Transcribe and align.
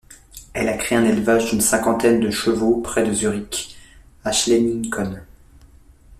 Elle 0.53 0.67
a 0.67 0.77
créé 0.77 0.97
un 0.97 1.05
élevage 1.05 1.51
d'une 1.51 1.61
cinquantaine 1.61 2.19
de 2.19 2.31
chevaux 2.31 2.81
près 2.81 3.05
de 3.05 3.13
Zurich, 3.13 3.77
à 4.25 4.31
Schleinikon. 4.31 5.19